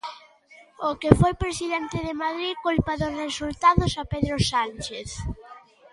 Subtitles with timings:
[0.87, 5.09] O que foi presidente de Madrid culpa dos resultados a Pedro Sánchez.